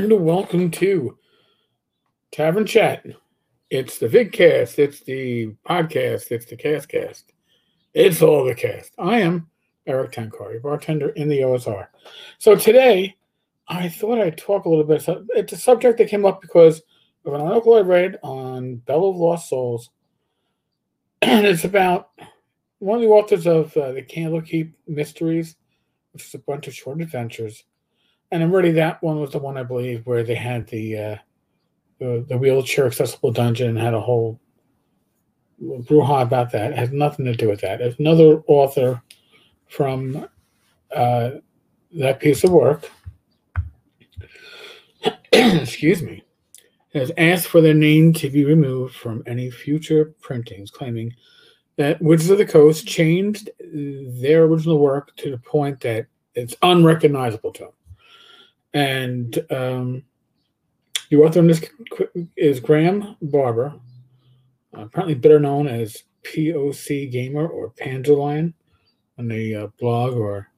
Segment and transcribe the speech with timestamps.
[0.00, 1.18] And welcome to
[2.32, 3.04] Tavern Chat.
[3.68, 7.24] It's the vidcast, it's the podcast, it's the castcast.
[7.92, 8.94] It's all the cast.
[8.98, 9.50] I am
[9.86, 11.88] Eric Tenkar, bartender in the OSR.
[12.38, 13.14] So today,
[13.68, 15.04] I thought I'd talk a little bit.
[15.36, 16.80] It's a subject that came up because
[17.26, 19.90] of an article I read on Bell of Lost Souls,
[21.20, 22.08] and it's about
[22.78, 25.56] one of the authors of uh, the Candlekeep Mysteries,
[26.12, 27.64] which is a bunch of short adventures
[28.30, 31.16] and really that one was the one I believe where they had the uh,
[31.98, 34.40] the, the wheelchair accessible dungeon and had a whole
[35.62, 36.72] brouhaha about that.
[36.72, 37.78] It has nothing to do with that.
[37.78, 39.02] There's another author
[39.68, 40.26] from
[40.94, 41.30] uh,
[41.92, 42.90] that piece of work.
[45.32, 46.24] excuse me,
[46.94, 51.14] has asked for their name to be removed from any future printings, claiming
[51.76, 57.52] that Wizards of the Coast changed their original work to the point that it's unrecognizable
[57.52, 57.72] to them.
[58.72, 60.02] And um,
[61.10, 61.64] the author on this
[62.36, 63.74] is Graeme Barber,
[64.72, 68.52] apparently better known as POC Gamer or Panzerlion
[69.18, 70.48] on the uh, blog or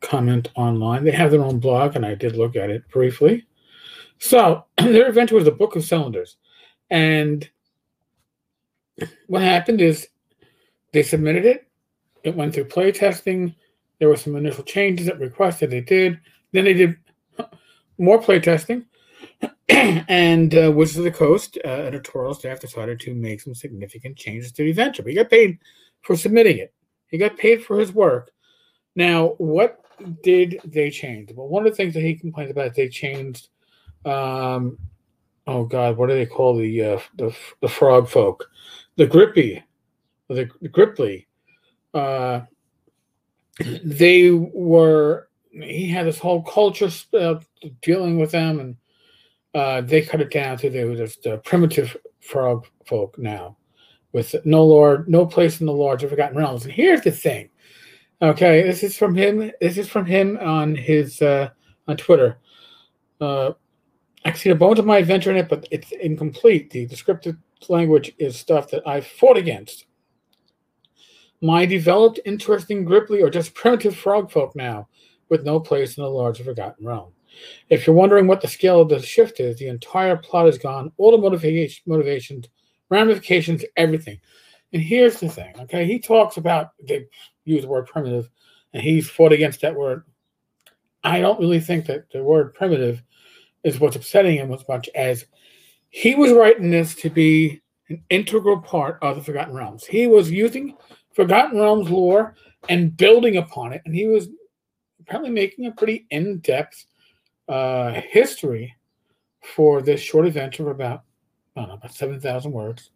[0.00, 1.04] comment online.
[1.04, 3.46] They have their own blog, and I did look at it briefly.
[4.18, 6.36] So their adventure was the Book of Cylinders.
[6.90, 7.48] And
[9.26, 10.08] what happened is
[10.92, 11.66] they submitted it.
[12.24, 13.54] It went through playtesting.
[13.98, 16.18] There were some initial changes that were requested they did.
[16.52, 16.96] Then they did
[17.98, 18.84] more playtesting,
[19.68, 24.52] and uh, Wizards of the Coast uh, editorial staff decided to make some significant changes
[24.52, 25.02] to the adventure.
[25.02, 25.58] But he got paid
[26.02, 26.72] for submitting it.
[27.08, 28.30] He got paid for his work.
[28.94, 29.80] Now, what
[30.22, 31.32] did they change?
[31.34, 33.48] Well, one of the things that he complains about, they changed.
[34.04, 34.78] Um,
[35.46, 38.48] oh God, what do they call the uh, the, the frog folk?
[38.96, 39.62] The grippy,
[40.28, 41.26] the, the grippli.
[41.94, 42.42] Uh,
[43.84, 47.36] they were he had this whole culture uh,
[47.82, 48.76] dealing with them, and
[49.54, 53.56] uh, they cut it down to they were just primitive frog folk now,
[54.12, 56.64] with no lord, no place in the lords of forgotten realms.
[56.64, 57.50] And here's the thing,
[58.22, 59.50] okay, this is from him.
[59.60, 61.50] This is from him on his uh,
[61.86, 62.38] on Twitter.
[63.20, 63.52] Uh,
[64.24, 66.70] I see the bones of my adventure in it, but it's incomplete.
[66.70, 67.36] The descriptive
[67.68, 69.86] language is stuff that I fought against.
[71.40, 74.87] My developed, interesting Grippli or just primitive frog folk now
[75.28, 77.12] with no place in the larger forgotten realm.
[77.68, 80.92] If you're wondering what the scale of the shift is, the entire plot is gone,
[80.96, 82.48] all the motivation, motivations,
[82.88, 84.18] ramifications, everything.
[84.72, 85.86] And here's the thing, okay?
[85.86, 87.06] He talks about they
[87.44, 88.28] use the word primitive,
[88.72, 90.04] and he's fought against that word.
[91.04, 93.02] I don't really think that the word primitive
[93.64, 95.24] is what's upsetting him as much as
[95.90, 99.84] he was writing this to be an integral part of the Forgotten Realms.
[99.84, 100.76] He was using
[101.14, 102.34] Forgotten Realms lore
[102.68, 104.28] and building upon it, and he was
[105.08, 106.84] apparently making a pretty in-depth
[107.48, 108.74] uh, history
[109.42, 111.04] for this short adventure of about
[111.56, 112.90] I don't know about seven thousand words.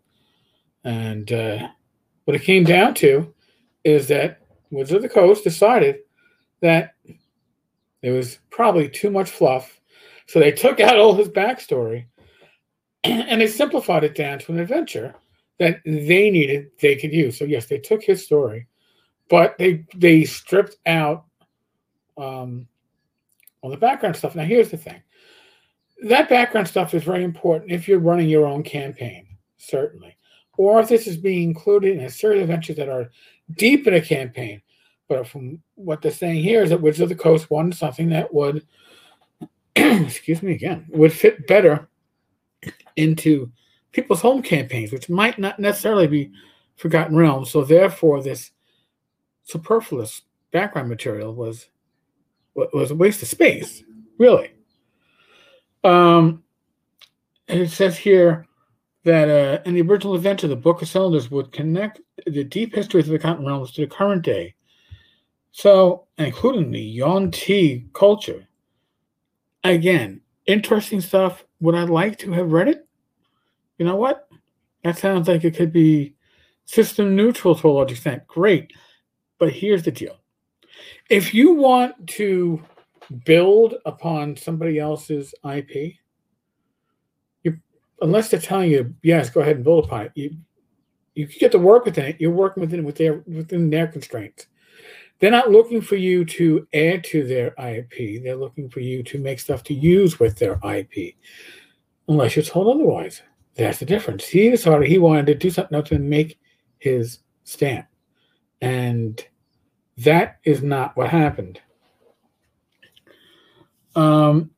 [0.85, 1.69] And uh,
[2.25, 3.33] what it came down to
[3.85, 4.41] is that
[4.71, 6.01] Wizards of the Coast decided
[6.61, 6.95] that
[8.03, 9.81] there was probably too much fluff,
[10.27, 12.07] so they took out all his backstory
[13.05, 15.15] and they simplified it down to an adventure
[15.59, 17.39] that they needed they could use.
[17.39, 18.67] So yes, they took his story,
[19.31, 21.25] but they they stripped out
[22.19, 22.67] um,
[23.61, 24.35] all the background stuff.
[24.35, 25.03] Now, here's the thing
[26.03, 30.17] that background stuff is very important if you're running your own campaign, certainly,
[30.59, 33.11] or if this is being included in a series of adventures that are
[33.57, 34.61] deep in a campaign.
[35.09, 38.33] But from what they're saying here is that Wizards of the Coast wanted something that
[38.35, 38.67] would,
[39.77, 41.89] excuse me again, would fit better
[42.97, 43.53] into
[43.93, 46.33] people's home campaigns, which might not necessarily be
[46.77, 47.51] Forgotten Realms.
[47.51, 48.51] So therefore, this
[49.45, 51.69] superfluous background material was
[52.55, 53.83] was a waste of space,
[54.19, 54.53] really.
[55.85, 56.43] Um,
[57.49, 58.47] it says here
[59.05, 62.75] that uh, in the original event of the Book of Cylinders would connect the deep
[62.75, 64.55] histories of the continent realms to the current day.
[65.51, 68.47] So, including the Yuan-ti culture.
[69.65, 71.45] Again, interesting stuff.
[71.61, 72.87] Would I like to have read it?
[73.79, 74.29] You know what?
[74.83, 76.15] That sounds like it could be
[76.65, 78.27] system neutral to a large extent.
[78.27, 78.73] Great.
[79.39, 80.22] But here's the deal
[81.09, 82.63] if you want to
[83.25, 85.95] build upon somebody else's IP,
[87.43, 87.59] you
[88.01, 90.37] unless they're telling you, yes, go ahead and build upon it, you
[91.15, 92.17] you get to work within it.
[92.21, 94.47] You're working within with their within their constraints.
[95.19, 98.23] They're not looking for you to add to their IP.
[98.23, 101.15] They're looking for you to make stuff to use with their IP,
[102.09, 103.23] unless you're told otherwise.
[103.55, 104.27] That's the difference.
[104.27, 106.39] He decided he wanted to do something to make
[106.79, 107.87] his stamp,
[108.61, 109.25] and
[110.05, 111.61] that is not what happened.
[113.95, 114.51] Um,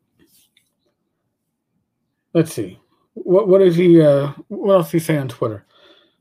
[2.33, 2.79] let's see.
[3.15, 4.01] What what is he?
[4.01, 5.67] Uh, what else he say on Twitter?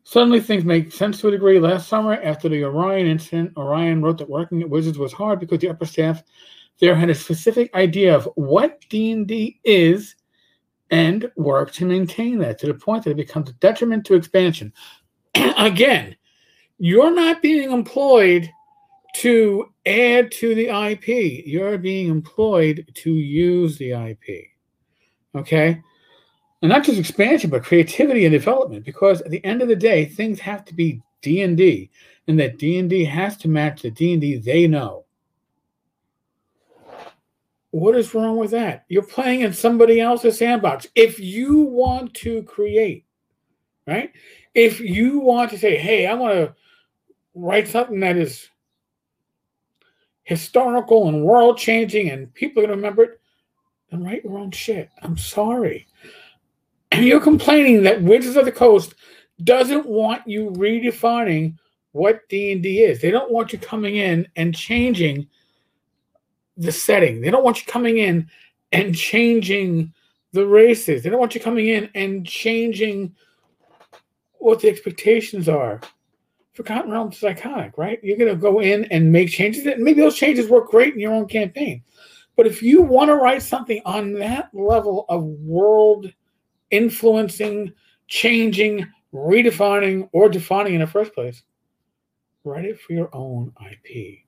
[0.03, 1.59] Suddenly things make sense to a degree.
[1.59, 5.59] Last summer, after the Orion incident, Orion wrote that working at Wizards was hard because
[5.59, 6.23] the upper staff
[6.79, 10.15] there had a specific idea of what D&D is
[10.91, 14.73] and worked to maintain that to the point that it becomes a detriment to expansion.
[15.35, 16.15] Again,
[16.77, 18.49] you're not being employed
[19.13, 21.45] to add to the IP.
[21.45, 24.47] You're being employed to use the IP.
[25.35, 25.81] Okay?
[26.61, 28.85] And not just expansion, but creativity and development.
[28.85, 31.89] Because at the end of the day, things have to be D&D.
[32.27, 35.05] And that D&D has to match the D&D they know.
[37.71, 38.85] What is wrong with that?
[38.87, 40.87] You're playing in somebody else's sandbox.
[40.95, 43.05] If you want to create,
[43.87, 44.11] right?
[44.53, 46.55] If you want to say, hey, I want to
[47.33, 48.47] write something that is
[50.23, 53.21] historical and world changing and people are going to remember it,
[53.91, 54.89] then write your own shit.
[55.01, 55.87] I'm sorry.
[56.91, 58.95] And you're complaining that Wizards of the Coast
[59.43, 61.57] doesn't want you redefining
[61.91, 63.01] what D&D is.
[63.01, 65.27] They don't want you coming in and changing
[66.57, 67.21] the setting.
[67.21, 68.29] They don't want you coming in
[68.71, 69.93] and changing
[70.31, 71.03] the races.
[71.03, 73.15] They don't want you coming in and changing
[74.39, 75.79] what the expectations are.
[76.53, 77.99] Forgotten Realms is iconic, right?
[78.03, 79.65] You're going to go in and make changes.
[79.65, 81.83] And maybe those changes work great in your own campaign.
[82.35, 86.11] But if you want to write something on that level of world
[86.71, 87.73] influencing,
[88.07, 91.43] changing, redefining, or defining in the first place,
[92.43, 94.19] write it for your own IP.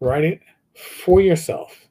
[0.00, 0.40] Write it
[0.74, 1.88] for yourself.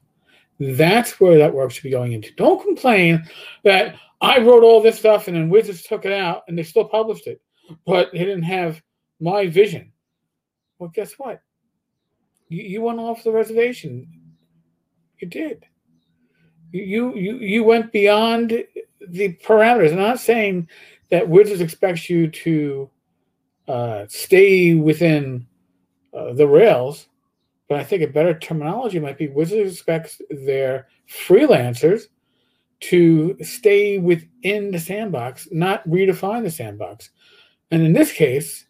[0.60, 2.32] That's where that work should be going into.
[2.34, 3.24] Don't complain
[3.64, 6.84] that I wrote all this stuff and then Wizards took it out and they still
[6.84, 7.40] published it,
[7.86, 8.82] but they didn't have
[9.20, 9.92] my vision.
[10.78, 11.42] Well, guess what?
[12.48, 14.08] You, you went off the reservation.
[15.18, 15.66] You did.
[16.70, 18.50] You you you went beyond
[19.08, 19.92] the parameters.
[19.92, 20.68] I'm not saying
[21.10, 22.90] that Wizards expects you to
[23.66, 25.46] uh, stay within
[26.12, 27.08] uh, the rails,
[27.68, 32.02] but I think a better terminology might be Wizards expects their freelancers
[32.80, 37.10] to stay within the sandbox, not redefine the sandbox.
[37.70, 38.66] And in this case,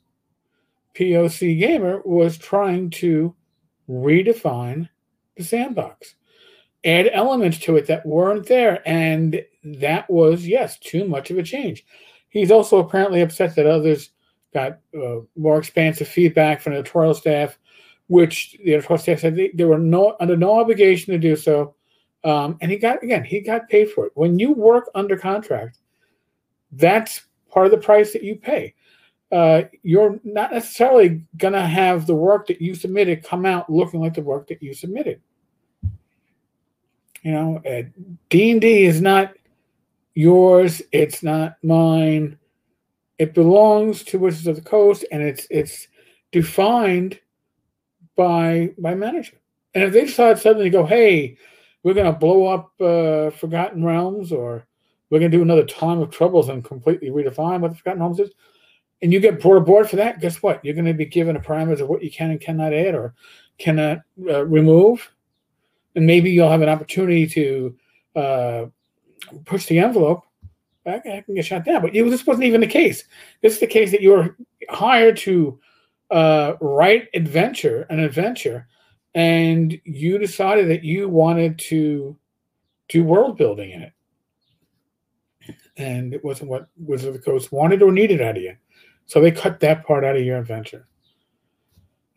[0.99, 3.35] POC Gamer was trying to
[3.89, 4.89] redefine
[5.37, 6.17] the sandbox,
[6.85, 8.83] add elements to it that weren't there.
[8.87, 11.87] And that was, yes, too much of a change.
[12.31, 14.11] He's also apparently upset that others
[14.53, 17.59] got uh, more expansive feedback from the editorial staff,
[18.09, 21.77] which the editorial staff said they, they were no, under no obligation to do so.
[22.25, 24.13] Um, and he got, again, he got paid for it.
[24.17, 25.79] When you work under contract,
[26.73, 28.75] that's part of the price that you pay
[29.31, 34.01] uh, you're not necessarily going to have the work that you submitted come out looking
[34.01, 35.21] like the work that you submitted.
[37.23, 37.63] You know,
[38.31, 39.35] D and D is not
[40.15, 40.81] yours.
[40.93, 42.39] It's not mine.
[43.19, 45.89] It belongs to Wizards of the Coast, and it's it's
[46.33, 47.19] defined
[48.17, 49.43] by by management.
[49.75, 51.37] And if they decide suddenly to go, hey,
[51.83, 54.67] we're going to blow up uh, Forgotten Realms, or
[55.11, 58.21] we're going to do another Time of Troubles and completely redefine what the Forgotten Realms
[58.21, 58.31] is,
[59.01, 60.65] and you get brought aboard for that, guess what?
[60.65, 63.15] You're going to be given a parameters of what you can and cannot add or
[63.59, 65.11] cannot uh, remove.
[65.95, 67.77] And maybe you'll have an opportunity to
[68.17, 68.67] uh,
[69.45, 70.25] push the envelope.
[70.87, 71.83] I, can get shot down.
[71.83, 73.05] But you, this wasn't even the case.
[73.43, 74.37] This is the case that you were
[74.71, 75.61] hired to
[76.11, 78.67] uh, write adventure, an adventure,
[79.15, 82.17] and you decided that you wanted to
[82.89, 83.93] do world building in it.
[85.77, 88.57] And it wasn't what Wizard of the Coast wanted or needed out of you.
[89.09, 90.87] So they cut that part out of your adventure.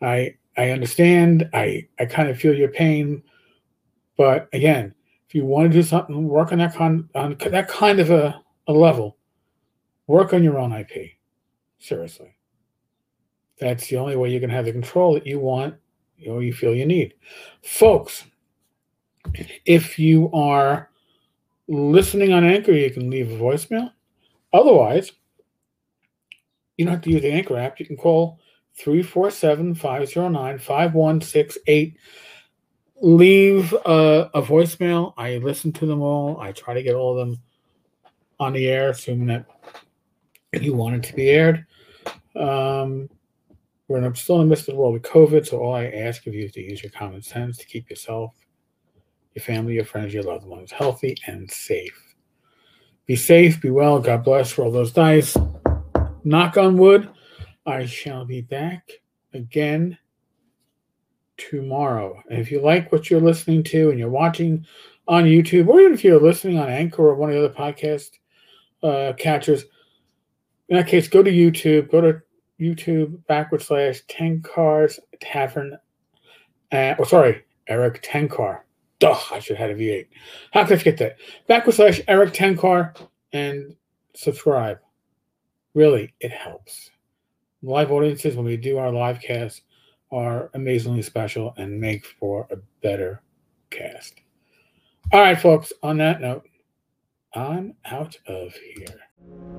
[0.00, 1.48] I I understand.
[1.52, 3.22] I I kind of feel your pain,
[4.16, 4.94] but again,
[5.26, 8.40] if you want to do something, work on that con on that kind of a,
[8.68, 9.16] a level.
[10.06, 11.12] Work on your own IP.
[11.78, 12.36] Seriously.
[13.58, 15.76] That's the only way you can have the control that you want
[16.28, 17.14] or you feel you need.
[17.62, 18.24] Folks,
[19.64, 20.90] if you are
[21.68, 23.92] listening on Anchor, you can leave a voicemail.
[24.52, 25.12] Otherwise,
[26.76, 27.78] you don't have to use the Anchor app.
[27.78, 28.38] You can call
[28.76, 31.96] 347 509 5168.
[33.02, 35.12] Leave a, a, voicemail.
[35.16, 36.38] I listen to them all.
[36.40, 37.38] I try to get all of them
[38.38, 39.46] on the air, assuming that
[40.52, 41.66] you want it to be aired.
[42.36, 43.08] Um,
[43.88, 46.26] we're in, still in the midst of the world with COVID, so all I ask
[46.26, 48.34] of you is to use your common sense to keep yourself,
[49.34, 52.14] your family, your friends, your loved ones healthy and safe.
[53.06, 53.98] Be safe, be well.
[53.98, 54.56] God bless.
[54.56, 55.36] Roll those dice
[56.24, 57.08] knock on wood,
[57.66, 58.90] I shall be back
[59.34, 59.98] again
[61.36, 62.22] tomorrow.
[62.30, 64.66] And if you like what you're listening to and you're watching
[65.08, 68.10] on YouTube, or even if you're listening on Anchor or one of the other podcasts
[68.82, 69.64] uh, catchers.
[70.68, 71.90] In that case, go to YouTube.
[71.90, 72.22] Go to
[72.60, 75.78] YouTube backward slash Tenkar's Tavern.
[76.70, 78.60] Uh, oh, sorry, Eric Tenkar.
[78.98, 80.06] Duh, I should have had a V8.
[80.52, 81.16] How could I forget that?
[81.48, 82.96] Backward slash Eric Tenkar
[83.32, 83.74] and
[84.14, 84.78] subscribe.
[85.74, 86.90] Really, it helps.
[87.62, 89.62] Live audiences, when we do our live cast,
[90.10, 93.22] are amazingly special and make for a better
[93.70, 94.14] cast.
[95.12, 96.46] All right, folks, on that note,
[97.34, 99.51] I'm out of here.